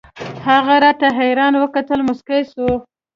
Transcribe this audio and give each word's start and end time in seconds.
هغه 0.47 0.75
راته 0.83 1.07
حيران 1.17 1.53
وكتل 1.57 1.99
موسكى 2.07 2.39
سو. 2.53 2.67